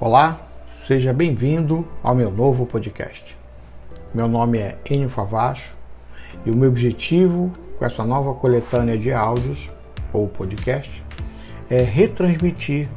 Olá, 0.00 0.38
seja 0.64 1.12
bem-vindo 1.12 1.84
ao 2.04 2.14
meu 2.14 2.30
novo 2.30 2.64
podcast. 2.64 3.36
Meu 4.14 4.28
nome 4.28 4.58
é 4.58 4.78
Enio 4.88 5.10
Favacho 5.10 5.74
e 6.46 6.52
o 6.52 6.56
meu 6.56 6.68
objetivo 6.68 7.52
com 7.76 7.84
essa 7.84 8.04
nova 8.04 8.32
coletânea 8.34 8.96
de 8.96 9.12
áudios 9.12 9.68
ou 10.12 10.28
podcast 10.28 11.02
é 11.68 11.82
retransmitir 11.82 12.88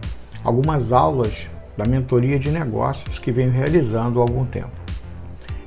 algumas 0.44 0.94
aulas 0.94 1.50
da 1.76 1.86
mentoria 1.86 2.38
de 2.38 2.52
negócios 2.52 3.18
que 3.18 3.32
venho 3.32 3.52
realizando 3.52 4.20
há 4.20 4.22
algum 4.22 4.46
tempo. 4.46 4.70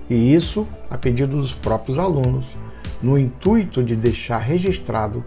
E 0.08 0.32
isso 0.32 0.68
a 0.88 0.96
pedido 0.96 1.38
dos 1.38 1.52
próprios 1.52 1.98
alunos, 1.98 2.46
no 3.02 3.18
intuito 3.18 3.82
de 3.82 3.96
deixar 3.96 4.38
registrado 4.38 5.20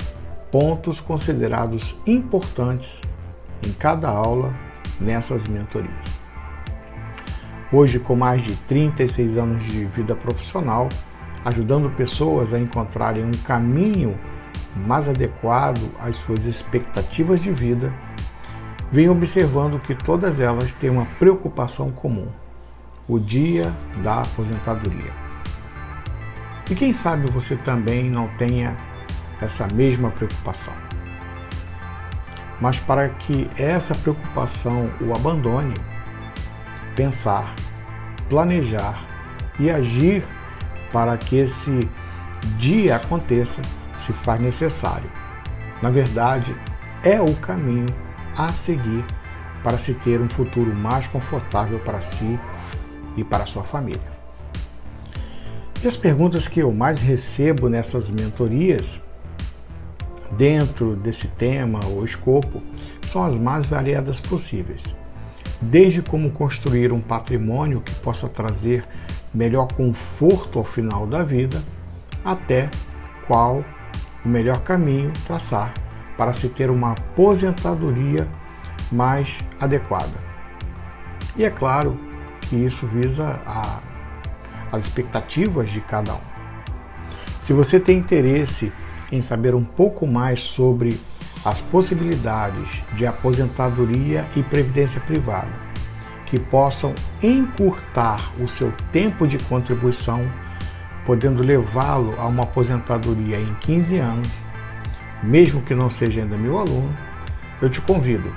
pontos 0.49 1.01
considerados 1.01 1.97
importantes 2.05 3.01
em 3.61 3.73
cada 3.73 4.07
aula 4.07 4.66
nessas 4.99 5.47
mentorias. 5.47 6.27
Hoje, 7.71 7.99
com 7.99 8.15
mais 8.15 8.41
de 8.41 8.55
36 8.55 9.37
anos 9.37 9.63
de 9.63 9.85
vida 9.85 10.15
profissional, 10.15 10.87
ajudando 11.43 11.89
pessoas 11.89 12.53
a 12.53 12.59
encontrarem 12.59 13.25
um 13.25 13.31
caminho 13.43 14.17
mais 14.75 15.09
adequado 15.09 15.91
às 15.99 16.15
suas 16.17 16.45
expectativas 16.45 17.41
de 17.41 17.51
vida, 17.51 17.93
venho 18.91 19.11
observando 19.11 19.81
que 19.81 19.95
todas 19.95 20.39
elas 20.39 20.73
têm 20.73 20.89
uma 20.89 21.05
preocupação 21.19 21.91
comum: 21.91 22.27
o 23.07 23.19
dia 23.19 23.73
da 24.03 24.21
aposentadoria. 24.21 25.11
E 26.69 26.75
quem 26.75 26.91
sabe 26.91 27.29
você 27.31 27.55
também 27.55 28.09
não 28.09 28.27
tenha 28.37 28.75
essa 29.41 29.67
mesma 29.67 30.09
preocupação. 30.11 30.73
Mas 32.59 32.79
para 32.79 33.09
que 33.09 33.49
essa 33.57 33.93
preocupação 33.93 34.89
o 34.99 35.13
abandone, 35.13 35.75
pensar, 36.95 37.53
planejar 38.29 39.05
e 39.59 39.69
agir 39.69 40.25
para 40.91 41.17
que 41.17 41.37
esse 41.37 41.87
dia 42.57 42.95
aconteça 42.95 43.61
se 43.99 44.13
faz 44.13 44.41
necessário. 44.41 45.09
Na 45.81 45.89
verdade, 45.89 46.55
é 47.03 47.21
o 47.21 47.35
caminho 47.35 47.93
a 48.35 48.51
seguir 48.51 49.05
para 49.63 49.77
se 49.77 49.93
ter 49.93 50.21
um 50.21 50.29
futuro 50.29 50.75
mais 50.75 51.07
confortável 51.07 51.79
para 51.79 52.01
si 52.01 52.39
e 53.15 53.23
para 53.23 53.45
sua 53.45 53.63
família. 53.63 54.17
E 55.83 55.87
as 55.87 55.95
perguntas 55.95 56.47
que 56.47 56.59
eu 56.59 56.71
mais 56.71 56.99
recebo 56.99 57.69
nessas 57.69 58.09
mentorias 58.09 59.01
dentro 60.37 60.95
desse 60.95 61.27
tema 61.27 61.79
ou 61.87 62.05
escopo 62.05 62.61
são 63.07 63.23
as 63.23 63.35
mais 63.35 63.65
variadas 63.65 64.19
possíveis. 64.19 64.83
Desde 65.59 66.01
como 66.01 66.31
construir 66.31 66.93
um 66.93 67.01
patrimônio 67.01 67.81
que 67.81 67.93
possa 67.95 68.29
trazer 68.29 68.85
melhor 69.33 69.67
conforto 69.73 70.59
ao 70.59 70.65
final 70.65 71.07
da 71.07 71.23
vida, 71.23 71.61
até 72.23 72.69
qual 73.25 73.63
o 74.23 74.29
melhor 74.29 74.61
caminho 74.61 75.11
traçar 75.25 75.73
para 76.15 76.33
se 76.33 76.47
ter 76.49 76.69
uma 76.69 76.91
aposentadoria 76.91 78.27
mais 78.91 79.39
adequada. 79.59 80.27
E 81.35 81.43
é 81.43 81.49
claro 81.49 81.99
que 82.41 82.55
isso 82.55 82.85
visa 82.87 83.39
a, 83.45 83.79
as 84.71 84.83
expectativas 84.83 85.69
de 85.69 85.81
cada 85.81 86.13
um. 86.13 86.21
Se 87.41 87.53
você 87.53 87.79
tem 87.79 87.97
interesse 87.97 88.71
em 89.11 89.21
saber 89.21 89.55
um 89.55 89.63
pouco 89.63 90.05
mais 90.05 90.39
sobre 90.41 90.99
as 91.45 91.61
possibilidades 91.61 92.67
de 92.93 93.05
aposentadoria 93.05 94.25
e 94.35 94.43
previdência 94.43 94.99
privada, 95.01 95.51
que 96.25 96.37
possam 96.37 96.93
encurtar 97.21 98.33
o 98.41 98.47
seu 98.47 98.73
tempo 98.91 99.27
de 99.27 99.37
contribuição, 99.37 100.27
podendo 101.05 101.41
levá-lo 101.41 102.15
a 102.19 102.27
uma 102.27 102.43
aposentadoria 102.43 103.39
em 103.39 103.53
15 103.55 103.97
anos, 103.97 104.29
mesmo 105.23 105.61
que 105.61 105.73
não 105.73 105.89
seja 105.89 106.21
ainda 106.21 106.35
meu 106.37 106.57
aluno, 106.57 106.93
eu 107.61 107.69
te 107.69 107.79
convido. 107.81 108.31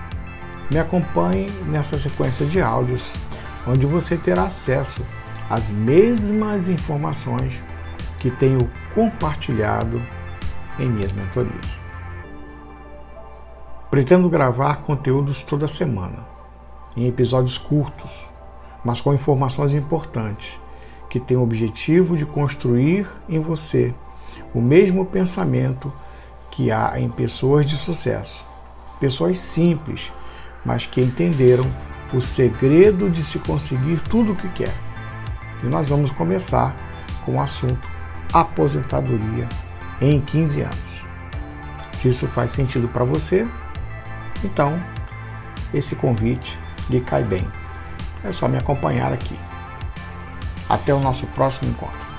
Me 0.70 0.78
acompanhe 0.78 1.50
nessa 1.66 1.98
sequência 1.98 2.46
de 2.46 2.60
áudios, 2.60 3.12
onde 3.66 3.86
você 3.86 4.16
terá 4.16 4.44
acesso 4.44 5.04
às 5.50 5.68
mesmas 5.68 6.68
informações 6.68 7.60
que 8.20 8.30
tenho 8.30 8.70
compartilhado 8.94 10.00
em 10.80 10.88
minhas 10.88 11.12
mentorias. 11.12 11.78
Pretendo 13.90 14.28
gravar 14.28 14.76
conteúdos 14.82 15.42
toda 15.42 15.68
semana, 15.68 16.26
em 16.96 17.06
episódios 17.06 17.58
curtos, 17.58 18.10
mas 18.84 19.00
com 19.00 19.12
informações 19.12 19.74
importantes, 19.74 20.58
que 21.08 21.20
têm 21.20 21.36
o 21.36 21.42
objetivo 21.42 22.16
de 22.16 22.24
construir 22.24 23.06
em 23.28 23.40
você 23.40 23.92
o 24.54 24.60
mesmo 24.60 25.04
pensamento 25.04 25.92
que 26.50 26.70
há 26.70 26.98
em 26.98 27.08
pessoas 27.08 27.66
de 27.66 27.76
sucesso, 27.76 28.44
pessoas 29.00 29.38
simples, 29.38 30.12
mas 30.64 30.86
que 30.86 31.00
entenderam 31.00 31.66
o 32.12 32.20
segredo 32.20 33.10
de 33.10 33.24
se 33.24 33.38
conseguir 33.38 34.00
tudo 34.02 34.32
o 34.32 34.36
que 34.36 34.48
quer. 34.48 34.74
E 35.62 35.66
nós 35.66 35.88
vamos 35.88 36.10
começar 36.12 36.74
com 37.24 37.36
o 37.36 37.40
assunto 37.40 37.88
aposentadoria 38.32 39.48
em 40.00 40.20
15 40.20 40.62
anos. 40.62 40.90
Se 41.94 42.08
isso 42.08 42.26
faz 42.26 42.50
sentido 42.52 42.88
para 42.88 43.04
você, 43.04 43.46
então 44.42 44.82
esse 45.72 45.94
convite 45.94 46.58
lhe 46.88 47.00
cai 47.00 47.22
bem. 47.22 47.46
É 48.24 48.32
só 48.32 48.48
me 48.48 48.58
acompanhar 48.58 49.12
aqui. 49.12 49.38
Até 50.68 50.94
o 50.94 51.00
nosso 51.00 51.26
próximo 51.28 51.70
encontro. 51.70 52.09